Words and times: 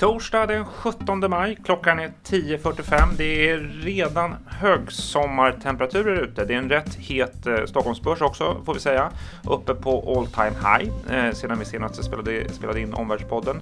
Torsdag 0.00 0.46
den 0.46 0.64
17 0.64 1.30
maj, 1.30 1.58
klockan 1.64 1.98
är 1.98 2.12
10.45. 2.24 3.08
Det 3.16 3.50
är 3.50 3.58
redan 3.82 4.34
högsommartemperaturer 4.46 6.22
ute. 6.22 6.44
Det 6.44 6.54
är 6.54 6.58
en 6.58 6.68
rätt 6.68 6.94
het 6.94 7.46
eh, 7.46 7.64
Stockholmsbörs 7.66 8.22
också, 8.22 8.56
får 8.64 8.74
vi 8.74 8.80
säga. 8.80 9.10
Uppe 9.44 9.74
på 9.74 10.18
all 10.18 10.26
time 10.26 10.52
high 10.68 11.16
eh, 11.16 11.32
sedan 11.32 11.58
vi 11.58 11.64
senast 11.64 12.04
spelade, 12.04 12.52
spelade 12.52 12.80
in 12.80 12.94
Omvärldspodden. 12.94 13.60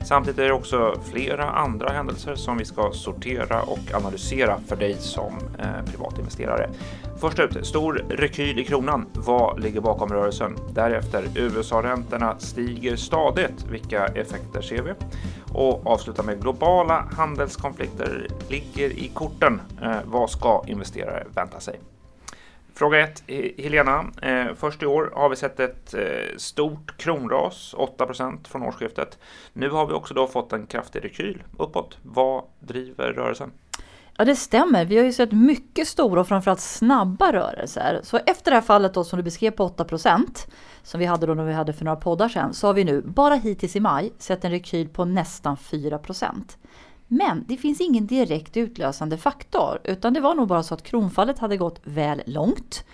Samtidigt 0.00 0.38
är 0.38 0.44
det 0.44 0.52
också 0.52 1.00
flera 1.12 1.50
andra 1.50 1.88
händelser 1.88 2.34
som 2.34 2.58
vi 2.58 2.64
ska 2.64 2.90
sortera 2.92 3.62
och 3.62 3.94
analysera 3.94 4.58
för 4.68 4.76
dig 4.76 4.94
som 4.94 5.38
eh, 5.58 5.90
privatinvesterare. 5.90 6.70
Först 7.20 7.38
ut, 7.38 7.66
stor 7.66 8.04
rekyl 8.08 8.58
i 8.58 8.64
kronan. 8.64 9.06
Vad 9.12 9.60
ligger 9.60 9.80
bakom 9.80 10.08
rörelsen? 10.08 10.56
Därefter, 10.72 11.24
USA-räntorna 11.34 12.38
stiger 12.38 12.96
stadigt. 12.96 13.64
Vilka 13.70 14.06
effekter 14.06 14.62
ser 14.62 14.82
vi? 14.82 14.92
Och 15.58 15.86
avsluta 15.86 16.22
med 16.22 16.42
globala 16.42 17.08
handelskonflikter 17.16 18.28
ligger 18.48 18.90
i 18.90 19.10
korten. 19.14 19.60
Eh, 19.82 19.96
vad 20.04 20.30
ska 20.30 20.64
investerare 20.66 21.26
vänta 21.34 21.60
sig? 21.60 21.80
Fråga 22.74 23.00
1, 23.00 23.22
Helena. 23.58 24.04
Eh, 24.22 24.46
först 24.56 24.82
i 24.82 24.86
år 24.86 25.12
har 25.14 25.28
vi 25.28 25.36
sett 25.36 25.60
ett 25.60 25.94
eh, 25.94 26.36
stort 26.36 26.96
kronras, 26.96 27.74
8% 27.78 28.48
från 28.48 28.62
årsskiftet. 28.62 29.18
Nu 29.52 29.70
har 29.70 29.86
vi 29.86 29.92
också 29.92 30.14
då 30.14 30.26
fått 30.26 30.52
en 30.52 30.66
kraftig 30.66 31.04
rekyl 31.04 31.42
uppåt. 31.58 31.98
Vad 32.02 32.44
driver 32.60 33.12
rörelsen? 33.12 33.52
Ja 34.20 34.24
det 34.24 34.36
stämmer. 34.36 34.84
Vi 34.84 34.96
har 34.96 35.04
ju 35.04 35.12
sett 35.12 35.32
mycket 35.32 35.88
stora 35.88 36.20
och 36.20 36.28
framförallt 36.28 36.60
snabba 36.60 37.32
rörelser. 37.32 38.00
Så 38.02 38.18
efter 38.26 38.50
det 38.50 38.54
här 38.54 38.62
fallet 38.62 38.94
då 38.94 39.04
som 39.04 39.16
du 39.16 39.22
beskrev 39.22 39.50
på 39.50 39.68
8% 39.68 40.46
som 40.82 41.00
vi 41.00 41.06
hade 41.06 41.26
då 41.26 41.34
när 41.34 41.44
vi 41.44 41.52
hade 41.52 41.72
för 41.72 41.84
några 41.84 41.96
poddar 41.96 42.28
sedan 42.28 42.54
så 42.54 42.66
har 42.66 42.74
vi 42.74 42.84
nu 42.84 43.02
bara 43.02 43.34
hittills 43.34 43.76
i 43.76 43.80
maj 43.80 44.12
sett 44.18 44.44
en 44.44 44.50
rekyl 44.50 44.88
på 44.88 45.04
nästan 45.04 45.56
4% 45.56 46.32
Men 47.08 47.44
det 47.48 47.56
finns 47.56 47.80
ingen 47.80 48.06
direkt 48.06 48.56
utlösande 48.56 49.18
faktor 49.18 49.80
utan 49.84 50.14
det 50.14 50.20
var 50.20 50.34
nog 50.34 50.48
bara 50.48 50.62
så 50.62 50.74
att 50.74 50.82
kronfallet 50.82 51.38
hade 51.38 51.56
gått 51.56 51.80
väl 51.84 52.22
långt. 52.26 52.84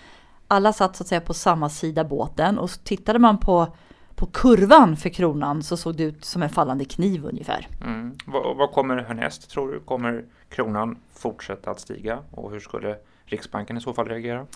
Alla 0.47 0.73
satt 0.73 0.95
så 0.95 1.03
att 1.03 1.07
säga 1.07 1.21
på 1.21 1.33
samma 1.33 1.69
sida 1.69 2.03
båten 2.03 2.59
och 2.59 2.69
tittade 2.83 3.19
man 3.19 3.37
på 3.37 3.67
på 4.15 4.25
kurvan 4.25 4.97
för 4.97 5.09
kronan 5.09 5.63
så 5.63 5.77
såg 5.77 5.95
det 5.95 6.03
ut 6.03 6.25
som 6.25 6.43
en 6.43 6.49
fallande 6.49 6.85
kniv 6.85 7.25
ungefär. 7.25 7.67
Mm. 7.83 8.15
Vad, 8.25 8.57
vad 8.57 8.71
kommer 8.71 8.97
härnäst 8.97 9.49
tror 9.49 9.71
du? 9.71 9.79
Kommer 9.79 10.25
kronan 10.49 10.97
fortsätta 11.13 11.71
att 11.71 11.79
stiga 11.79 12.19
och 12.31 12.51
hur 12.51 12.59
skulle 12.59 12.97
Riksbanken 13.25 13.77
i 13.77 13.81
så 13.81 13.93
fall 13.93 14.07
reagera? 14.07 14.47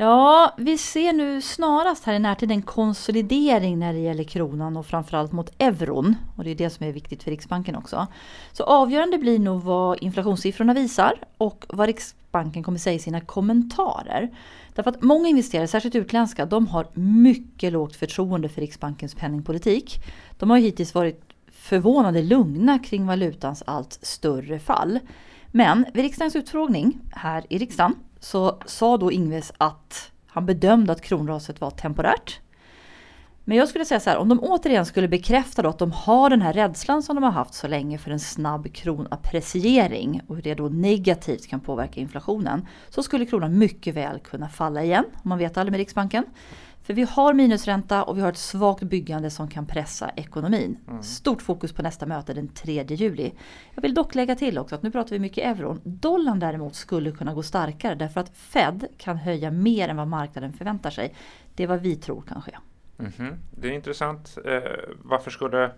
Ja, 0.00 0.54
vi 0.56 0.78
ser 0.78 1.12
nu 1.12 1.40
snarast 1.40 2.04
här 2.04 2.14
i 2.14 2.18
närtid 2.18 2.50
en 2.50 2.62
konsolidering 2.62 3.78
när 3.78 3.92
det 3.92 3.98
gäller 3.98 4.24
kronan 4.24 4.76
och 4.76 4.86
framförallt 4.86 5.32
mot 5.32 5.52
euron. 5.58 6.14
Och 6.36 6.44
det 6.44 6.50
är 6.50 6.54
det 6.54 6.70
som 6.70 6.86
är 6.86 6.92
viktigt 6.92 7.22
för 7.22 7.30
Riksbanken 7.30 7.76
också. 7.76 8.06
Så 8.52 8.64
avgörande 8.64 9.18
blir 9.18 9.38
nog 9.38 9.62
vad 9.62 10.02
inflationssiffrorna 10.02 10.74
visar 10.74 11.14
och 11.38 11.66
vad 11.68 11.86
Riksbanken 11.86 12.62
kommer 12.62 12.78
säga 12.78 12.96
i 12.96 12.98
sina 12.98 13.20
kommentarer. 13.20 14.30
Därför 14.74 14.90
att 14.90 15.02
många 15.02 15.28
investerare, 15.28 15.68
särskilt 15.68 15.94
utländska, 15.94 16.46
de 16.46 16.66
har 16.66 16.86
mycket 16.94 17.72
lågt 17.72 17.96
förtroende 17.96 18.48
för 18.48 18.60
Riksbankens 18.60 19.14
penningpolitik. 19.14 20.02
De 20.38 20.50
har 20.50 20.56
ju 20.58 20.64
hittills 20.64 20.94
varit 20.94 21.20
förvånande 21.52 22.22
lugna 22.22 22.78
kring 22.78 23.06
valutans 23.06 23.62
allt 23.66 23.98
större 24.02 24.58
fall. 24.58 24.98
Men 25.52 25.86
vid 25.94 26.02
riksdagens 26.02 26.36
utfrågning 26.36 27.00
här 27.10 27.44
i 27.48 27.58
riksdagen 27.58 27.94
så 28.20 28.58
sa 28.66 28.96
då 28.96 29.12
Ingves 29.12 29.52
att 29.58 30.10
han 30.26 30.46
bedömde 30.46 30.92
att 30.92 31.00
kronraset 31.00 31.60
var 31.60 31.70
temporärt. 31.70 32.40
Men 33.44 33.56
jag 33.56 33.68
skulle 33.68 33.84
säga 33.84 34.00
så 34.00 34.10
här, 34.10 34.16
om 34.16 34.28
de 34.28 34.40
återigen 34.40 34.86
skulle 34.86 35.08
bekräfta 35.08 35.62
då 35.62 35.68
att 35.68 35.78
de 35.78 35.92
har 35.92 36.30
den 36.30 36.42
här 36.42 36.52
rädslan 36.52 37.02
som 37.02 37.16
de 37.16 37.24
har 37.24 37.30
haft 37.30 37.54
så 37.54 37.68
länge 37.68 37.98
för 37.98 38.10
en 38.10 38.20
snabb 38.20 38.72
kronappreciering 38.72 40.20
och 40.26 40.34
hur 40.36 40.42
det 40.42 40.54
då 40.54 40.68
negativt 40.68 41.46
kan 41.46 41.60
påverka 41.60 42.00
inflationen 42.00 42.66
så 42.88 43.02
skulle 43.02 43.26
kronan 43.26 43.58
mycket 43.58 43.94
väl 43.94 44.18
kunna 44.18 44.48
falla 44.48 44.84
igen, 44.84 45.04
om 45.12 45.28
man 45.28 45.38
vet 45.38 45.56
aldrig 45.56 45.70
med 45.70 45.78
Riksbanken. 45.78 46.24
För 46.88 46.94
vi 46.94 47.02
har 47.02 47.34
minusränta 47.34 48.02
och 48.02 48.16
vi 48.16 48.20
har 48.20 48.28
ett 48.28 48.38
svagt 48.38 48.82
byggande 48.82 49.30
som 49.30 49.48
kan 49.48 49.66
pressa 49.66 50.10
ekonomin. 50.16 50.78
Mm. 50.88 51.02
Stort 51.02 51.42
fokus 51.42 51.72
på 51.72 51.82
nästa 51.82 52.06
möte 52.06 52.34
den 52.34 52.48
3 52.48 52.84
juli. 52.88 53.32
Jag 53.74 53.82
vill 53.82 53.94
dock 53.94 54.14
lägga 54.14 54.34
till 54.34 54.58
också 54.58 54.74
att 54.74 54.82
nu 54.82 54.90
pratar 54.90 55.10
vi 55.10 55.18
mycket 55.18 55.44
euron. 55.44 55.80
Dollarn 55.84 56.38
däremot 56.38 56.74
skulle 56.74 57.12
kunna 57.12 57.34
gå 57.34 57.42
starkare 57.42 57.94
därför 57.94 58.20
att 58.20 58.36
Fed 58.36 58.86
kan 58.98 59.16
höja 59.16 59.50
mer 59.50 59.88
än 59.88 59.96
vad 59.96 60.08
marknaden 60.08 60.52
förväntar 60.52 60.90
sig. 60.90 61.14
Det 61.54 61.62
är 61.62 61.66
vad 61.66 61.80
vi 61.80 61.96
tror 61.96 62.22
kan 62.22 62.42
ske. 62.42 62.58
Mm 62.98 63.12
-hmm. 63.12 63.36
Det 63.50 63.68
är 63.68 63.72
intressant. 63.72 64.38
Eh, 64.44 64.60
varför 65.02 65.30
skulle 65.30 65.70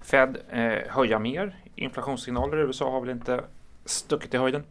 Fed 0.00 0.36
eh, 0.50 0.78
höja 0.88 1.18
mer? 1.18 1.56
Inflationssignaler 1.74 2.58
i 2.58 2.60
USA 2.60 2.90
har 2.90 3.00
väl 3.00 3.10
inte 3.10 3.44
stuckit 3.84 4.34
i 4.34 4.36
höjden? 4.36 4.64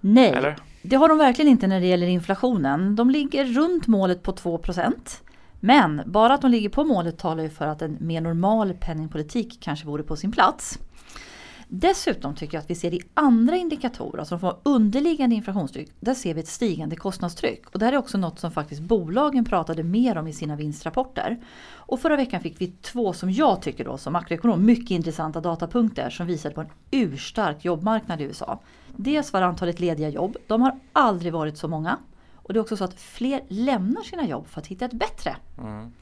Nej, 0.00 0.30
Eller? 0.30 0.56
det 0.82 0.96
har 0.96 1.08
de 1.08 1.18
verkligen 1.18 1.50
inte 1.50 1.66
när 1.66 1.80
det 1.80 1.86
gäller 1.86 2.06
inflationen. 2.06 2.96
De 2.96 3.10
ligger 3.10 3.44
runt 3.44 3.86
målet 3.86 4.22
på 4.22 4.32
2% 4.32 4.92
Men 5.60 6.02
bara 6.06 6.34
att 6.34 6.42
de 6.42 6.50
ligger 6.50 6.68
på 6.68 6.84
målet 6.84 7.18
talar 7.18 7.42
ju 7.42 7.50
för 7.50 7.66
att 7.66 7.82
en 7.82 7.96
mer 8.00 8.20
normal 8.20 8.74
penningpolitik 8.74 9.58
kanske 9.60 9.86
vore 9.86 10.02
på 10.02 10.16
sin 10.16 10.32
plats. 10.32 10.78
Dessutom 11.70 12.34
tycker 12.34 12.56
jag 12.56 12.62
att 12.62 12.70
vi 12.70 12.74
ser 12.74 12.94
i 12.94 13.00
andra 13.14 13.56
indikatorer, 13.56 14.18
alltså 14.18 14.36
de 14.36 14.56
underliggande 14.62 15.36
inflationstryck, 15.36 15.90
där 16.00 16.14
ser 16.14 16.34
vi 16.34 16.40
ett 16.40 16.48
stigande 16.48 16.96
kostnadstryck. 16.96 17.66
Och 17.72 17.78
det 17.78 17.84
här 17.84 17.92
är 17.92 17.96
också 17.96 18.18
något 18.18 18.38
som 18.38 18.50
faktiskt 18.50 18.80
bolagen 18.80 19.44
pratade 19.44 19.82
mer 19.82 20.18
om 20.18 20.26
i 20.26 20.32
sina 20.32 20.56
vinstrapporter. 20.56 21.38
Och 21.74 22.00
förra 22.00 22.16
veckan 22.16 22.40
fick 22.40 22.60
vi 22.60 22.66
två, 22.66 23.12
som 23.12 23.30
jag 23.30 23.62
tycker 23.62 23.84
då 23.84 23.98
som 23.98 24.12
makroekonom, 24.12 24.64
mycket 24.64 24.90
intressanta 24.90 25.40
datapunkter 25.40 26.10
som 26.10 26.26
visade 26.26 26.54
på 26.54 26.60
en 26.60 26.68
urstark 26.90 27.64
jobbmarknad 27.64 28.20
i 28.20 28.24
USA. 28.24 28.60
Dels 28.96 29.32
var 29.32 29.42
antalet 29.42 29.80
lediga 29.80 30.08
jobb, 30.08 30.36
de 30.46 30.62
har 30.62 30.78
aldrig 30.92 31.32
varit 31.32 31.58
så 31.58 31.68
många. 31.68 31.98
Och 32.34 32.52
det 32.52 32.58
är 32.58 32.60
också 32.60 32.76
så 32.76 32.84
att 32.84 33.00
fler 33.00 33.40
lämnar 33.48 34.02
sina 34.02 34.26
jobb 34.26 34.46
för 34.46 34.60
att 34.60 34.66
hitta 34.66 34.84
ett 34.84 34.92
bättre. 34.92 35.36
Mm. 35.58 35.92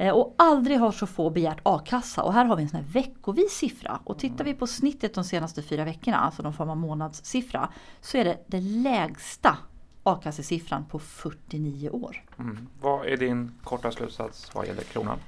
Eh, 0.00 0.12
och 0.12 0.34
aldrig 0.38 0.78
har 0.78 0.92
så 0.92 1.06
få 1.06 1.30
begärt 1.30 1.60
a-kassa 1.62 2.22
och 2.22 2.32
här 2.32 2.44
har 2.44 2.56
vi 2.56 2.62
en 2.62 2.68
sån 2.68 2.80
här 2.80 2.86
veckovis 2.92 3.52
siffra. 3.52 4.00
Och 4.04 4.18
tittar 4.18 4.44
vi 4.44 4.54
på 4.54 4.66
snittet 4.66 5.14
de 5.14 5.24
senaste 5.24 5.62
fyra 5.62 5.84
veckorna, 5.84 6.16
alltså 6.16 6.42
någon 6.42 6.52
form 6.52 6.70
av 6.70 6.76
månadssiffra, 6.76 7.68
så 8.00 8.16
är 8.16 8.24
det 8.24 8.44
den 8.46 8.82
lägsta 8.82 9.56
a-kassesiffran 10.02 10.84
på 10.84 10.98
49 10.98 11.90
år. 11.90 12.24
Mm. 12.38 12.68
Vad 12.80 13.06
är 13.06 13.16
din 13.16 13.52
korta 13.64 13.90
slutsats 13.90 14.54
vad 14.54 14.66
gäller 14.66 14.82
kronan? 14.82 15.18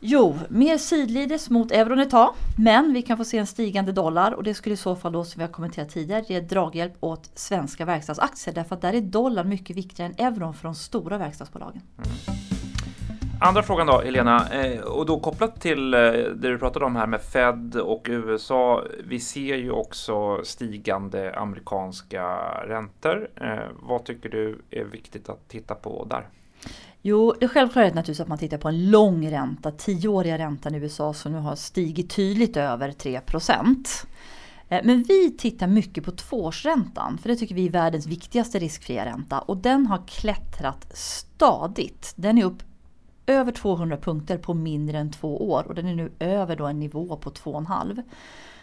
Jo, 0.00 0.38
mer 0.48 0.78
sidledes 0.78 1.50
mot 1.50 1.72
euron 1.72 1.98
ett 1.98 2.10
tag. 2.10 2.34
Men 2.58 2.92
vi 2.92 3.02
kan 3.02 3.16
få 3.16 3.24
se 3.24 3.38
en 3.38 3.46
stigande 3.46 3.92
dollar 3.92 4.32
och 4.32 4.42
det 4.42 4.54
skulle 4.54 4.74
i 4.74 4.76
så 4.76 4.96
fall 4.96 5.12
då 5.12 5.24
som 5.24 5.38
vi 5.38 5.44
har 5.44 5.52
kommenterat 5.52 5.88
tidigare 5.88 6.24
ge 6.28 6.40
draghjälp 6.40 6.94
åt 7.00 7.30
svenska 7.34 7.84
verkstadsaktier. 7.84 8.54
Därför 8.54 8.74
att 8.74 8.82
där 8.82 8.92
är 8.92 9.00
dollarn 9.00 9.48
mycket 9.48 9.76
viktigare 9.76 10.12
än 10.16 10.26
euron 10.26 10.54
för 10.54 10.64
de 10.68 10.74
stora 10.74 11.18
verkstadsbolagen. 11.18 11.82
Mm. 11.96 12.43
Andra 13.44 13.62
frågan 13.62 13.86
då, 13.86 14.00
Helena, 14.00 14.48
eh, 14.48 14.80
och 14.80 15.06
då 15.06 15.20
kopplat 15.20 15.60
till 15.60 15.94
eh, 15.94 16.00
det 16.00 16.34
du 16.48 16.58
pratade 16.58 16.84
om 16.84 16.96
här 16.96 17.06
med 17.06 17.20
Fed 17.22 17.76
och 17.76 18.06
USA. 18.10 18.82
Vi 19.04 19.20
ser 19.20 19.56
ju 19.56 19.70
också 19.70 20.44
stigande 20.44 21.34
amerikanska 21.38 22.24
räntor. 22.66 23.28
Eh, 23.40 23.58
vad 23.82 24.04
tycker 24.04 24.28
du 24.28 24.62
är 24.70 24.84
viktigt 24.84 25.28
att 25.28 25.48
titta 25.48 25.74
på 25.74 26.06
där? 26.10 26.28
Jo, 27.02 27.34
det 27.40 27.48
självklara 27.48 27.86
är 27.86 27.88
naturligtvis 27.88 28.20
att 28.20 28.28
man 28.28 28.38
tittar 28.38 28.58
på 28.58 28.68
en 28.68 28.90
lång 28.90 29.30
ränta, 29.30 29.70
tioåriga 29.70 30.38
räntan 30.38 30.74
i 30.74 30.78
USA 30.78 31.14
som 31.14 31.32
nu 31.32 31.38
har 31.38 31.56
stigit 31.56 32.10
tydligt 32.10 32.56
över 32.56 32.90
3% 32.90 34.06
Men 34.68 35.02
vi 35.02 35.36
tittar 35.36 35.66
mycket 35.66 36.04
på 36.04 36.10
tvåårsräntan, 36.10 37.18
för 37.18 37.28
det 37.28 37.36
tycker 37.36 37.54
vi 37.54 37.66
är 37.66 37.70
världens 37.70 38.06
viktigaste 38.06 38.58
riskfria 38.58 39.04
ränta. 39.04 39.38
Och 39.38 39.56
den 39.56 39.86
har 39.86 40.02
klättrat 40.06 40.96
stadigt. 40.96 42.12
Den 42.16 42.38
är 42.38 42.44
upp 42.44 42.62
över 43.26 43.52
200 43.52 43.96
punkter 43.96 44.38
på 44.38 44.54
mindre 44.54 44.98
än 44.98 45.12
två 45.12 45.50
år 45.50 45.64
och 45.68 45.74
den 45.74 45.86
är 45.86 45.94
nu 45.94 46.12
över 46.18 46.56
då 46.56 46.66
en 46.66 46.80
nivå 46.80 47.16
på 47.16 47.30
2,5. 47.30 48.02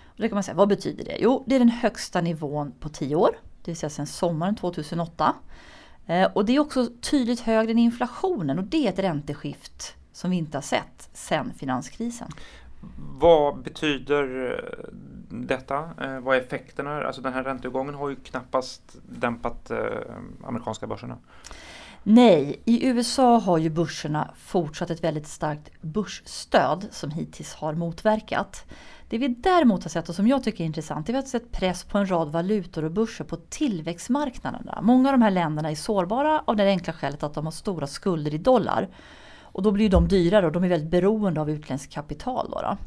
Och 0.06 0.18
det 0.18 0.30
kan 0.30 0.36
man 0.36 0.44
säga, 0.44 0.56
vad 0.56 0.70
betyder 0.70 1.06
det? 1.06 1.18
Jo, 1.20 1.44
det 1.48 1.56
är 1.56 1.60
den 1.60 1.70
högsta 1.70 2.22
nivån 2.22 2.72
på 2.80 2.90
10 2.90 3.16
år, 3.16 3.30
det 3.62 3.72
vill 3.72 3.78
säga 3.78 3.90
sedan 3.90 4.08
sommaren 4.08 4.56
2008. 4.56 5.36
Eh, 6.06 6.32
och 6.34 6.46
det 6.46 6.56
är 6.56 6.60
också 6.60 6.88
tydligt 7.02 7.40
högre 7.40 7.72
än 7.72 7.78
inflationen 7.78 8.60
och 8.60 8.66
det 8.66 8.88
är 8.88 8.90
ett 8.90 9.00
ränteskift 9.00 9.96
som 10.14 10.32
vi 10.32 10.38
inte 10.38 10.58
har 10.58 10.62
sett 10.62 11.10
sedan 11.14 11.54
finanskrisen. 11.58 12.28
Vad 13.20 13.62
betyder 13.62 14.52
eh, 14.52 14.90
detta? 15.30 15.78
Eh, 15.78 16.20
vad 16.20 16.38
är 16.38 16.42
effekterna? 16.42 17.04
Alltså 17.04 17.22
den 17.22 17.34
här 17.34 17.44
ränteuppgången 17.44 17.96
har 17.96 18.10
ju 18.10 18.16
knappast 18.16 18.98
dämpat 19.10 19.72
amerikanska 20.44 20.88
börserna. 20.88 21.18
Nej, 22.04 22.62
i 22.66 22.88
USA 22.88 23.38
har 23.38 23.58
ju 23.58 23.70
börserna 23.70 24.32
fortsatt 24.38 24.90
ett 24.90 25.04
väldigt 25.04 25.28
starkt 25.28 25.82
börsstöd 25.82 26.88
som 26.92 27.12
hittills 27.12 27.54
har 27.54 27.74
motverkat. 27.74 28.66
Det 29.10 29.18
vi 29.18 29.28
däremot 29.28 29.84
har 29.84 29.90
sett 29.90 30.10
och 30.10 30.16
som 30.16 30.28
jag 30.28 30.44
tycker 30.44 30.64
är 30.64 30.66
intressant 30.66 31.10
är 31.10 31.14
att 31.14 31.14
vi 31.14 31.18
har 31.18 31.28
sett 31.28 31.52
press 31.52 31.84
på 31.84 31.98
en 31.98 32.12
rad 32.12 32.32
valutor 32.32 32.84
och 32.86 32.92
börser 32.92 33.24
på 33.24 33.36
tillväxtmarknaderna. 33.36 34.80
Många 34.82 35.10
av 35.10 35.14
de 35.14 35.22
här 35.22 35.32
länderna 35.32 35.72
är 35.72 35.76
sårbara 35.76 36.44
av 36.46 36.56
det 36.56 36.64
enkla 36.64 36.94
skälet 36.94 37.24
att 37.24 37.34
de 37.34 37.46
har 37.46 37.52
stora 37.52 37.88
skulder 37.88 38.34
i 38.34 38.38
dollar. 38.38 38.90
Och 39.42 39.64
då 39.64 39.72
blir 39.72 39.90
de 39.90 40.08
dyrare 40.08 40.46
och 40.46 40.52
de 40.52 40.64
är 40.64 40.70
väldigt 40.70 40.92
beroende 40.92 41.42
av 41.42 41.50
utländskt 41.50 41.94
kapital. 41.94 42.50
Då, 42.52 42.62
då. 42.62 42.78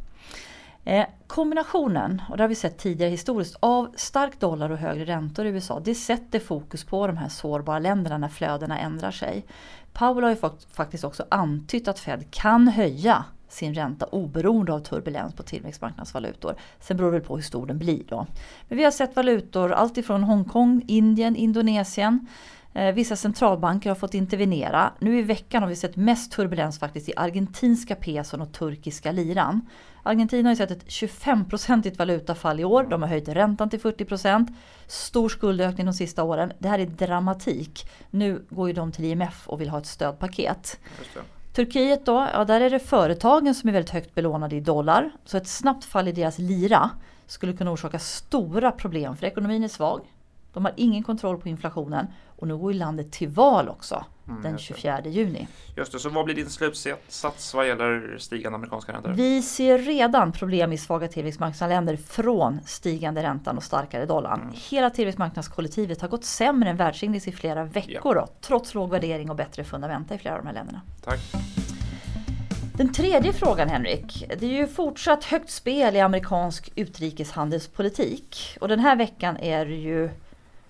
Eh, 0.84 1.06
kombinationen, 1.26 2.22
och 2.30 2.36
det 2.36 2.42
har 2.42 2.48
vi 2.48 2.54
sett 2.54 2.78
tidigare 2.78 3.10
historiskt, 3.10 3.56
av 3.60 3.92
stark 3.96 4.40
dollar 4.40 4.70
och 4.70 4.78
högre 4.78 5.04
räntor 5.04 5.46
i 5.46 5.48
USA, 5.48 5.80
det 5.84 5.94
sätter 5.94 6.38
fokus 6.38 6.84
på 6.84 7.06
de 7.06 7.16
här 7.16 7.28
sårbara 7.28 7.78
länderna 7.78 8.18
när 8.18 8.28
flödena 8.28 8.78
ändrar 8.78 9.10
sig. 9.10 9.46
Powell 9.92 10.24
har 10.24 10.30
ju 10.30 10.36
faktiskt 10.72 11.04
också 11.04 11.24
antytt 11.28 11.88
att 11.88 11.98
Fed 11.98 12.30
kan 12.30 12.68
höja 12.68 13.24
sin 13.48 13.74
ränta 13.74 14.06
oberoende 14.06 14.72
av 14.72 14.80
turbulens 14.80 15.34
på 15.34 15.42
tillväxtmarknadsvalutor. 15.42 16.54
Sen 16.80 16.96
beror 16.96 17.12
det 17.12 17.20
på 17.20 17.36
hur 17.36 17.42
stor 17.42 17.66
den 17.66 17.78
blir 17.78 18.04
då. 18.08 18.26
Men 18.68 18.78
vi 18.78 18.84
har 18.84 18.90
sett 18.90 19.16
valutor 19.16 19.72
alltifrån 19.72 20.24
Hongkong, 20.24 20.82
Indien, 20.86 21.36
Indonesien. 21.36 22.26
Eh, 22.74 22.94
vissa 22.94 23.16
centralbanker 23.16 23.90
har 23.90 23.94
fått 23.94 24.14
intervenera. 24.14 24.92
Nu 24.98 25.18
i 25.18 25.22
veckan 25.22 25.62
har 25.62 25.70
vi 25.70 25.76
sett 25.76 25.96
mest 25.96 26.32
turbulens 26.32 26.78
faktiskt 26.78 27.08
i 27.08 27.12
argentinska 27.16 27.94
peson 27.94 28.40
och 28.40 28.52
turkiska 28.52 29.12
liran. 29.12 29.68
Argentina 30.02 30.48
har 30.48 30.52
ju 30.52 30.56
sett 30.56 30.70
ett 30.70 30.86
25-procentigt 30.86 31.98
valutafall 31.98 32.60
i 32.60 32.64
år. 32.64 32.86
De 32.90 33.02
har 33.02 33.08
höjt 33.08 33.28
räntan 33.28 33.70
till 33.70 33.80
40 33.80 34.04
procent. 34.04 34.50
Stor 34.86 35.28
skuldökning 35.28 35.86
de 35.86 35.92
sista 35.92 36.22
åren. 36.22 36.52
Det 36.58 36.68
här 36.68 36.78
är 36.78 36.86
dramatik. 36.86 37.90
Nu 38.10 38.44
går 38.50 38.68
ju 38.68 38.74
de 38.74 38.92
till 38.92 39.04
IMF 39.04 39.48
och 39.48 39.60
vill 39.60 39.68
ha 39.68 39.78
ett 39.78 39.86
stödpaket. 39.86 40.80
Turkiet 41.52 42.06
då, 42.06 42.28
ja 42.32 42.44
där 42.44 42.60
är 42.60 42.70
det 42.70 42.78
företagen 42.78 43.54
som 43.54 43.68
är 43.68 43.72
väldigt 43.72 43.90
högt 43.90 44.14
belånade 44.14 44.56
i 44.56 44.60
dollar. 44.60 45.10
Så 45.24 45.36
ett 45.36 45.48
snabbt 45.48 45.84
fall 45.84 46.08
i 46.08 46.12
deras 46.12 46.38
lira 46.38 46.90
skulle 47.26 47.52
kunna 47.52 47.70
orsaka 47.70 47.98
stora 47.98 48.72
problem 48.72 49.16
för 49.16 49.26
ekonomin 49.26 49.64
är 49.64 49.68
svag. 49.68 50.00
De 50.52 50.64
har 50.64 50.74
ingen 50.76 51.02
kontroll 51.02 51.38
på 51.38 51.48
inflationen 51.48 52.06
och 52.44 52.48
nu 52.48 52.56
går 52.56 52.72
ju 52.72 52.78
landet 52.78 53.12
till 53.12 53.28
val 53.28 53.68
också 53.68 54.04
mm, 54.28 54.42
den 54.42 54.58
24 54.58 55.00
juni. 55.04 55.48
Just 55.76 55.92
det, 55.92 55.98
så 55.98 56.08
vad 56.08 56.24
blir 56.24 56.34
din 56.34 56.50
slutsats 56.50 57.54
vad 57.54 57.68
gäller 57.68 58.16
stigande 58.18 58.56
amerikanska 58.56 58.92
räntor? 58.92 59.12
Vi 59.12 59.42
ser 59.42 59.78
redan 59.78 60.32
problem 60.32 60.72
i 60.72 60.78
svaga 60.78 61.08
tillväxtmarknadsländer 61.08 61.96
från 61.96 62.60
stigande 62.66 63.22
räntan 63.22 63.56
och 63.56 63.62
starkare 63.62 64.06
dollarn. 64.06 64.40
Mm. 64.40 64.54
Hela 64.70 64.90
tillväxtmarknadskollektivet 64.90 66.00
har 66.00 66.08
gått 66.08 66.24
sämre 66.24 66.70
än 66.70 66.76
världsindex 66.76 67.28
i 67.28 67.32
flera 67.32 67.64
veckor 67.64 68.16
ja. 68.16 68.20
då, 68.20 68.28
trots 68.40 68.74
låg 68.74 68.90
värdering 68.90 69.30
och 69.30 69.36
bättre 69.36 69.64
fundamenta 69.64 70.14
i 70.14 70.18
flera 70.18 70.34
av 70.34 70.40
de 70.40 70.46
här 70.46 70.54
länderna. 70.54 70.80
Tack. 71.04 71.20
Den 72.76 72.92
tredje 72.92 73.32
frågan 73.32 73.68
Henrik, 73.68 74.24
det 74.38 74.46
är 74.46 74.50
ju 74.50 74.66
fortsatt 74.66 75.24
högt 75.24 75.50
spel 75.50 75.96
i 75.96 76.00
amerikansk 76.00 76.72
utrikeshandelspolitik. 76.74 78.58
Och 78.60 78.68
den 78.68 78.80
här 78.80 78.96
veckan 78.96 79.36
är 79.36 79.66
det 79.66 79.74
ju 79.74 80.10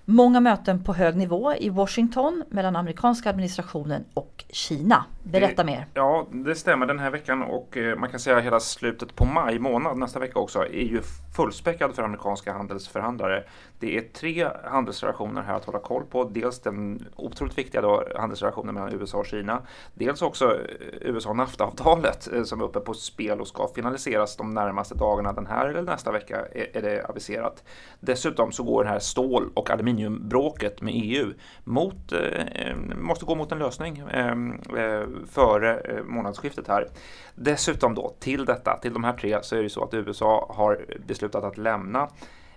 Många 0.07 0.41
möten 0.41 0.85
på 0.85 0.93
hög 0.93 1.17
nivå 1.17 1.55
i 1.55 1.71
Washington 1.71 2.45
mellan 2.49 2.77
amerikanska 2.77 3.31
administrationen 3.31 4.05
och 4.15 4.45
Kina. 4.49 5.05
Berätta 5.23 5.63
det, 5.63 5.67
mer. 5.67 5.87
Ja, 5.95 6.27
det 6.31 6.55
stämmer 6.55 6.87
den 6.87 6.99
här 6.99 7.11
veckan 7.11 7.43
och 7.43 7.77
eh, 7.77 7.99
man 7.99 8.11
kan 8.11 8.21
säga 8.21 8.41
hela 8.41 8.61
slutet 8.61 9.17
på 9.17 9.25
maj 9.25 9.59
månad 9.59 9.99
nästa 9.99 10.19
vecka 10.19 10.39
också 10.39 10.59
är 10.59 10.85
ju 10.85 11.01
fullspäckad 11.37 11.95
för 11.95 12.03
amerikanska 12.03 12.53
handelsförhandlare. 12.53 13.45
Det 13.79 13.97
är 13.97 14.01
tre 14.01 14.49
handelsrelationer 14.65 15.43
här 15.43 15.55
att 15.55 15.65
hålla 15.65 15.79
koll 15.79 16.05
på. 16.05 16.25
Dels 16.25 16.61
den 16.61 17.07
otroligt 17.17 17.59
viktiga 17.59 17.81
då, 17.81 18.05
handelsrelationen 18.17 18.75
mellan 18.75 18.93
USA 18.93 19.19
och 19.19 19.27
Kina. 19.27 19.63
Dels 19.95 20.23
också 20.23 20.45
eh, 20.45 20.59
USA-NAFTA-avtalet 21.01 22.33
eh, 22.33 22.43
som 22.43 22.61
är 22.61 22.65
uppe 22.65 22.81
på 22.81 22.95
spel 22.95 23.41
och 23.41 23.49
ska 23.49 23.69
finaliseras 23.75 24.37
de 24.37 24.55
närmaste 24.55 24.95
dagarna. 24.95 25.33
Den 25.33 25.47
här 25.47 25.69
eller 25.69 25.83
nästa 25.83 26.13
vecka 26.13 26.47
är 26.73 26.83
det 26.83 27.05
aviserat. 27.09 27.65
Dessutom 28.01 28.53
så 28.53 28.63
går 28.63 28.85
det 28.85 28.91
här 28.91 28.99
stål 28.99 29.51
och 29.55 29.71
aluminiumbråket 29.95 30.83
med 30.83 30.95
EU 30.97 31.35
mot, 31.65 32.13
eh, 32.13 32.77
måste 32.97 33.25
gå 33.25 33.35
mot 33.35 33.53
en 33.53 33.59
lösning 33.59 33.99
eh, 33.99 34.29
eh 34.29 35.07
före 35.31 35.81
eh, 35.81 36.05
månadsskiftet 36.05 36.69
här. 36.69 36.89
Dessutom 37.35 37.95
då 37.95 38.15
till 38.21 38.45
detta, 38.45 38.79
till 38.83 38.93
de 38.93 39.05
här 39.05 39.13
tre, 39.13 39.39
så 39.43 39.57
är 39.57 39.63
det 39.63 39.71
så 39.71 39.85
att 39.85 39.95
USA 39.95 40.53
har 40.55 40.87
beslutat 41.07 41.45
att 41.45 41.59
lämna 41.59 42.09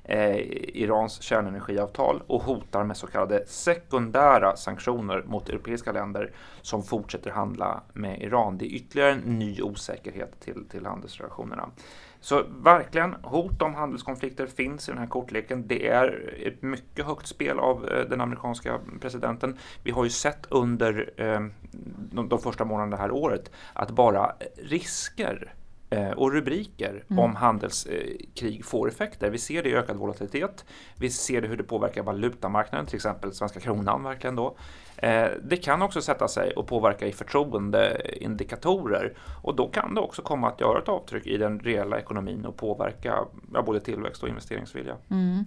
eh, 0.04 0.38
Irans 0.78 1.22
kärnenergiavtal 1.22 2.24
och 2.28 2.44
hotar 2.44 2.84
med 2.84 2.98
så 2.98 3.07
kallade 3.07 3.45
sekundära 3.48 4.56
sanktioner 4.56 5.24
mot 5.25 5.50
europeiska 5.50 5.92
länder 5.92 6.31
som 6.62 6.84
fortsätter 6.84 7.31
handla 7.31 7.84
med 7.94 8.22
Iran. 8.22 8.57
Det 8.57 8.66
är 8.66 8.75
ytterligare 8.75 9.12
en 9.12 9.39
ny 9.39 9.62
osäkerhet 9.62 10.39
till, 10.39 10.66
till 10.69 10.86
handelsrelationerna. 10.86 11.69
Så 12.19 12.43
verkligen, 12.49 13.15
hot 13.23 13.61
om 13.61 13.75
handelskonflikter 13.75 14.47
finns 14.47 14.89
i 14.89 14.91
den 14.91 14.99
här 14.99 15.07
kortleken. 15.07 15.67
Det 15.67 15.87
är 15.87 16.33
ett 16.45 16.61
mycket 16.61 17.05
högt 17.05 17.27
spel 17.27 17.59
av 17.59 17.87
eh, 17.89 18.09
den 18.09 18.21
amerikanska 18.21 18.79
presidenten. 19.01 19.57
Vi 19.83 19.91
har 19.91 20.03
ju 20.03 20.09
sett 20.09 20.45
under 20.49 21.13
eh, 21.17 21.39
de, 22.29 22.39
första 22.39 22.65
månaderna 22.65 22.95
det 22.95 23.01
här 23.01 23.11
året 23.11 23.51
att 23.73 23.91
bara 23.91 24.35
risker 24.57 25.53
och 26.16 26.31
rubriker 26.31 27.04
mm. 27.10 27.19
om 27.19 27.36
handelskrig 27.36 28.66
får 28.66 28.88
effekter. 28.88 29.30
Vi 29.30 29.38
ser 29.38 29.63
det 29.63 29.69
i 29.69 29.75
ökad 29.75 29.98
volatilitet. 29.98 30.66
Vi 30.95 31.10
ser 31.10 31.42
det 31.42 31.48
hur 31.48 31.57
det 31.57 31.63
påverkar 31.63 32.04
valutamarknaden, 32.04 32.86
till 32.86 32.95
exempel 32.95 33.34
svenska 33.34 33.60
kronan 33.60 34.04
verkligen 34.04 34.36
då. 34.36 34.57
Eh, 34.98 35.28
det 35.44 35.57
kan 35.57 35.81
också 35.81 36.01
sätta 36.01 36.28
sig 36.28 36.51
och 36.51 36.68
påverka 36.68 37.07
i 37.07 37.12
förtroendeindikatorer 37.12 39.18
och 39.42 39.56
då 39.56 39.68
kan 39.68 39.95
det 39.95 40.01
också 40.01 40.22
komma 40.22 40.48
att 40.48 40.62
göra 40.62 40.80
ett 40.80 40.89
avtryck 40.89 41.28
i 41.28 41.38
den 41.38 41.60
reella 41.60 42.00
ekonomin 42.00 42.45
och 42.45 42.57
påverka 42.57 43.25
både 43.66 43.80
tillväxt 43.80 44.24
och 44.24 44.30
investeringsvilja. 44.30 44.95
Mm. 45.10 45.45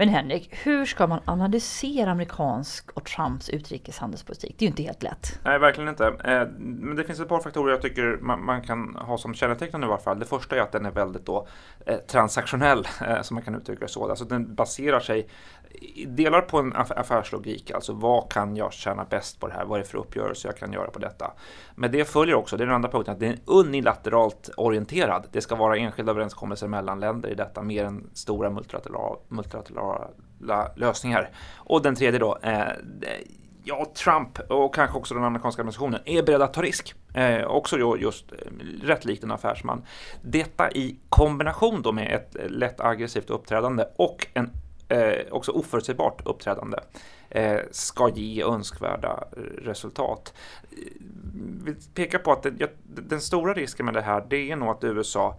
Men 0.00 0.08
Henrik, 0.08 0.50
hur 0.52 0.86
ska 0.86 1.06
man 1.06 1.20
analysera 1.24 2.10
amerikansk 2.10 2.90
och 2.90 3.04
Trumps 3.04 3.48
utrikeshandelspolitik? 3.48 4.54
Det 4.58 4.64
är 4.64 4.66
ju 4.66 4.70
inte 4.70 4.82
helt 4.82 5.02
lätt. 5.02 5.38
Nej, 5.44 5.58
verkligen 5.58 5.88
inte. 5.88 6.06
Eh, 6.06 6.48
men 6.58 6.96
det 6.96 7.04
finns 7.04 7.20
ett 7.20 7.28
par 7.28 7.40
faktorer 7.40 7.72
jag 7.72 7.82
tycker 7.82 8.18
man 8.22 8.62
kan 8.62 8.96
ha 8.96 9.18
som 9.18 9.34
kännetecken 9.34 9.84
i 9.84 9.86
varje 9.86 10.02
fall. 10.02 10.18
Det 10.18 10.26
första 10.26 10.56
är 10.56 10.60
att 10.60 10.72
den 10.72 10.86
är 10.86 10.90
väldigt 10.90 11.26
då 11.26 11.46
eh, 11.86 11.96
transaktionell, 11.96 12.88
eh, 13.08 13.22
som 13.22 13.34
man 13.34 13.44
kan 13.44 13.54
uttrycka 13.54 13.84
det 13.84 13.90
så. 13.90 14.10
Alltså 14.10 14.24
den 14.24 14.54
baserar 14.54 15.00
sig 15.00 15.28
delar 16.06 16.40
på 16.40 16.58
en 16.58 16.72
affärslogik, 16.76 17.70
alltså 17.70 17.92
vad 17.92 18.32
kan 18.32 18.56
jag 18.56 18.72
tjäna 18.72 19.04
bäst 19.04 19.40
på 19.40 19.46
det 19.46 19.54
här? 19.54 19.64
Vad 19.64 19.78
är 19.78 19.82
det 19.82 19.88
för 19.88 19.98
uppgörelse 19.98 20.48
jag 20.48 20.56
kan 20.56 20.72
göra 20.72 20.90
på 20.90 20.98
detta? 20.98 21.32
Men 21.74 21.92
det 21.92 22.04
följer 22.04 22.34
också, 22.34 22.56
det 22.56 22.64
är 22.64 22.66
den 22.66 22.74
andra 22.74 22.90
punkten, 22.90 23.14
att 23.14 23.20
det 23.20 23.26
är 23.26 23.38
unilateralt 23.44 24.50
orienterad. 24.56 25.26
Det 25.32 25.40
ska 25.40 25.54
vara 25.54 25.76
enskilda 25.76 26.12
överenskommelser 26.12 26.68
mellan 26.68 27.00
länder 27.00 27.28
i 27.28 27.34
detta, 27.34 27.62
mer 27.62 27.84
än 27.84 28.10
stora 28.12 28.50
multilaterala, 28.50 29.16
multilaterala 29.28 30.08
lösningar. 30.76 31.30
Och 31.56 31.82
den 31.82 31.94
tredje 31.94 32.20
då, 32.20 32.38
eh, 32.42 32.62
ja, 33.64 33.86
Trump 33.94 34.38
och 34.38 34.74
kanske 34.74 34.98
också 34.98 35.14
den 35.14 35.24
amerikanska 35.24 35.62
administrationen 35.62 36.00
är 36.04 36.22
beredda 36.22 36.44
att 36.44 36.54
ta 36.54 36.62
risk. 36.62 36.94
Eh, 37.14 37.44
också 37.44 37.76
då 37.76 37.98
just 37.98 38.32
eh, 38.32 38.38
rätt 38.82 39.04
likt 39.04 39.24
en 39.24 39.30
affärsman. 39.30 39.82
Detta 40.22 40.70
i 40.70 40.96
kombination 41.08 41.82
då 41.82 41.92
med 41.92 42.14
ett 42.14 42.50
lätt 42.50 42.80
aggressivt 42.80 43.30
uppträdande 43.30 43.84
och 43.96 44.26
en 44.34 44.50
eh, 44.90 45.26
också 45.30 45.52
oförutsägbart 45.52 46.26
uppträdande 46.26 46.78
eh, 47.30 47.60
ska 47.70 48.08
ge 48.08 48.44
önskvärda 48.44 49.24
eh, 49.36 49.40
resultat. 49.40 50.34
Vi 51.64 51.74
pekar 51.94 52.18
på 52.18 52.32
att 52.32 52.42
det, 52.42 52.70
den 52.84 53.20
stora 53.20 53.54
risken 53.54 53.86
med 53.86 53.94
det 53.94 54.02
här 54.02 54.26
det 54.30 54.50
är 54.50 54.56
nog 54.56 54.68
att 54.68 54.84
USA 54.84 55.38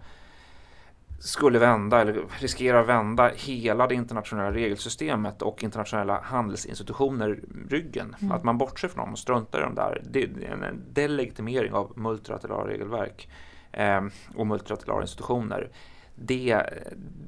skulle 1.22 1.58
vända 1.58 2.00
eller 2.00 2.24
riskerar 2.40 2.82
vända 2.82 3.30
hela 3.36 3.86
det 3.86 3.94
internationella 3.94 4.52
regelsystemet 4.52 5.42
och 5.42 5.62
internationella 5.62 6.20
handelsinstitutioner 6.20 7.40
ryggen. 7.68 8.16
Mm. 8.20 8.32
Att 8.32 8.44
man 8.44 8.58
bortser 8.58 8.88
från 8.88 9.04
dem 9.04 9.12
och 9.12 9.18
struntar 9.18 9.58
i 9.58 9.62
dem 9.62 9.74
där. 9.74 10.02
Det 10.10 10.22
är 10.22 10.64
en 10.64 10.84
delegitimering 10.92 11.72
av 11.72 11.92
multilaterala 11.96 12.70
regelverk 12.70 13.28
eh, 13.72 14.00
och 14.34 14.46
multilaterala 14.46 15.02
institutioner 15.02 15.70
det, 16.14 16.62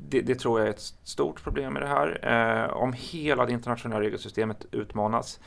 det, 0.08 0.20
det, 0.20 0.34
tror 0.34 0.60
jag 0.60 0.68
är 0.68 0.72
ett 0.72 0.94
stort 1.02 1.42
problem 1.42 1.72
med 1.72 1.82
det 1.82 1.88
här. 1.88 2.18
Eh, 2.22 2.76
om 2.76 2.92
hela 2.92 3.46
det 3.46 3.52
internationella 3.52 4.00
regelsystemet 4.00 4.66
utmanas, 4.70 5.40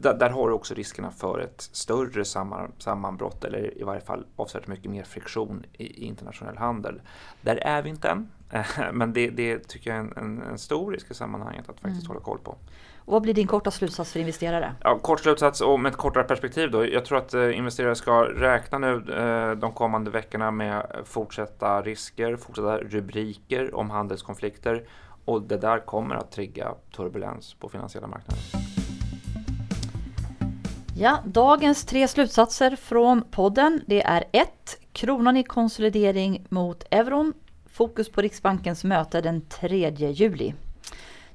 där, 0.00 0.14
där, 0.14 0.30
har 0.30 0.48
du 0.48 0.54
också 0.54 0.74
riskerna 0.74 1.10
för 1.10 1.38
ett 1.38 1.60
större 1.72 2.24
samman, 2.24 2.72
sammanbrott 2.78 3.44
eller 3.44 3.78
i 3.78 3.82
varje 3.82 4.00
fall 4.00 4.26
avsevärt 4.36 4.66
mycket 4.66 4.90
mer 4.90 5.04
friktion 5.04 5.64
i, 5.72 5.84
i 5.84 6.04
internationell 6.04 6.56
handel. 6.56 7.00
Där 7.40 7.56
är 7.56 7.82
vi 7.82 7.88
inte 7.88 8.08
än, 8.08 8.30
eh, 8.50 8.66
men 8.92 9.12
det, 9.12 9.30
det, 9.30 9.68
tycker 9.68 9.90
jag 9.90 9.98
är 9.98 10.00
en, 10.00 10.12
en, 10.16 10.42
en, 10.42 10.58
stor 10.58 10.92
risk 10.92 11.10
i 11.10 11.14
sammanhanget 11.14 11.68
att 11.68 11.80
faktiskt 11.80 12.06
mm. 12.06 12.08
hålla 12.08 12.20
koll 12.20 12.38
på. 12.38 12.56
Och 13.04 13.12
vad 13.12 13.22
blir 13.22 13.34
din 13.34 13.46
korta 13.46 13.70
slutsats 13.70 14.12
för 14.12 14.20
investerare? 14.20 14.74
Ja, 14.82 14.98
kort 14.98 15.20
slutsats 15.20 15.60
och 15.60 15.80
med 15.80 15.90
ett 15.90 15.96
kortare 15.96 16.24
perspektiv 16.24 16.70
då. 16.70 16.86
Jag 16.86 17.04
tror 17.04 17.18
att 17.18 17.34
eh, 17.34 17.58
investerare 17.58 17.94
ska 17.94 18.22
räkna 18.22 18.78
nu 18.78 18.92
eh, 18.92 19.58
de 19.58 19.72
kommande 19.72 20.10
veckorna 20.10 20.50
med 20.50 20.86
fortsatta 21.04 21.82
risker, 21.82 22.36
fortsatta 22.36 22.78
rubriker 22.78 23.74
om 23.74 23.90
handelskonflikter 23.90 24.84
och 25.24 25.42
det 25.42 25.56
där 25.56 25.78
kommer 25.78 26.14
att 26.14 26.32
trigga 26.32 26.74
turbulens 26.96 27.54
på 27.54 27.68
finansiella 27.68 28.06
marknader. 28.06 28.42
Ja, 30.96 31.18
dagens 31.24 31.84
tre 31.84 32.08
slutsatser 32.08 32.76
från 32.76 33.22
podden 33.30 33.80
det 33.86 34.02
är 34.02 34.24
1. 34.32 34.48
Kronan 34.92 35.36
i 35.36 35.44
konsolidering 35.44 36.46
mot 36.48 36.84
euron. 36.90 37.32
Fokus 37.66 38.08
på 38.08 38.20
Riksbankens 38.20 38.84
möte 38.84 39.20
den 39.20 39.40
3 39.40 39.90
juli. 39.90 40.54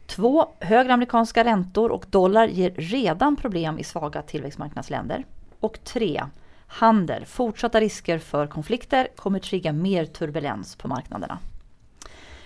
2. 0.07 0.47
Högre 0.59 0.93
amerikanska 0.93 1.43
räntor 1.43 1.91
och 1.91 2.05
dollar 2.09 2.47
ger 2.47 2.71
redan 2.71 3.35
problem 3.35 3.79
i 3.79 3.83
svaga 3.83 4.21
tillväxtmarknadsländer. 4.21 5.25
Och 5.59 5.79
3. 5.83 6.23
handel. 6.67 7.25
Fortsatta 7.25 7.81
risker 7.81 8.19
för 8.19 8.47
konflikter 8.47 9.07
kommer 9.15 9.39
trigga 9.39 9.73
mer 9.73 10.05
turbulens 10.05 10.75
på 10.75 10.87
marknaderna. 10.87 11.39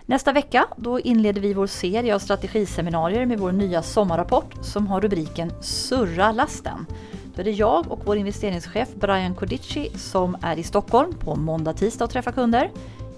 Nästa 0.06 0.32
vecka 0.32 0.68
då 0.77 1.00
inleder 1.00 1.41
vi 1.41 1.53
vår 1.53 1.68
serie 1.68 2.15
av 2.15 2.20
strategiseminarier 2.20 3.25
med 3.25 3.39
vår 3.39 3.51
nya 3.51 3.84
sommarrapport 3.84 4.53
som 4.62 4.88
har 4.88 5.01
rubriken 5.01 5.51
Surra 5.62 6.32
lasten. 6.32 6.86
Då 7.36 7.41
är 7.41 7.46
det 7.46 7.51
jag 7.51 7.91
och 7.91 8.00
vår 8.06 8.18
investeringschef 8.18 8.89
Brian 8.96 9.36
Codici 9.36 9.89
som 9.96 10.38
är 10.41 10.60
i 10.60 10.63
Stockholm 10.63 11.13
på 11.13 11.36
måndag, 11.36 11.74
tisdag 11.74 12.06
och 12.06 12.12
träffar 12.12 12.32
kunder, 12.32 12.72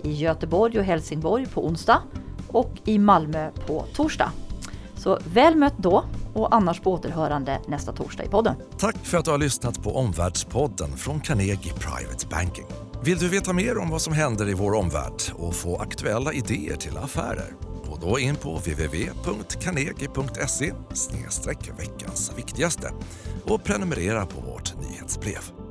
i 0.04 0.12
Göteborg 0.12 0.80
och 0.80 0.86
Helsingborg 0.86 1.46
på 1.46 1.66
onsdag 1.66 2.02
och 2.53 2.72
i 2.86 3.00
Malmö 3.00 3.51
på 3.67 3.86
torsdag. 3.95 4.31
Så 4.95 5.19
väl 5.33 5.55
mött 5.55 5.77
då 5.77 6.03
och 6.33 6.55
annars 6.55 6.79
på 6.79 6.91
återhörande 6.91 7.62
nästa 7.67 7.91
torsdag 7.91 8.24
i 8.24 8.27
podden. 8.27 8.55
Tack 8.77 8.95
för 8.95 9.17
att 9.17 9.25
du 9.25 9.31
har 9.31 9.38
lyssnat 9.38 9.83
på 9.83 9.98
Omvärldspodden 9.98 10.98
från 10.98 11.19
Carnegie 11.19 11.74
Private 11.74 12.27
Banking. 12.27 12.65
Vill 13.03 13.17
du 13.17 13.29
veta 13.29 13.53
mer 13.53 13.77
om 13.77 13.89
vad 13.89 14.01
som 14.01 14.13
händer 14.13 14.50
i 14.50 14.53
vår 14.53 14.74
omvärld 14.74 15.22
och 15.33 15.55
få 15.55 15.77
aktuella 15.77 16.33
idéer 16.33 16.75
till 16.75 16.98
affärer? 16.98 17.53
Gå 17.89 17.98
då 18.01 18.19
in 18.19 18.36
på 18.36 18.55
www.carnegie.se 18.55 20.74
veckans 21.77 22.31
viktigaste 22.38 22.91
och 23.45 23.63
prenumerera 23.63 24.25
på 24.25 24.41
vårt 24.41 24.74
nyhetsbrev. 24.89 25.62